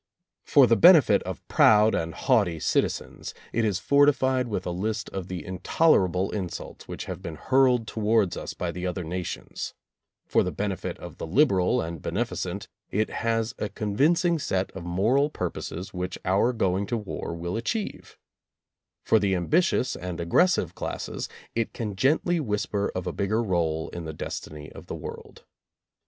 [0.45, 5.27] For the benefit of proud and haughty citizens, it is fortified with a list of
[5.27, 9.75] the intolerable insults which have been hurled to wards us by the other nations;
[10.25, 15.29] for the benefit of the liberal and beneficent, it has a convincing set of moral
[15.29, 18.17] purposes which our going to war will achieve;
[19.03, 24.05] for the ambitious and aggressive classes, it can gently whisper of a bigger role in
[24.05, 25.45] the destiny of the world.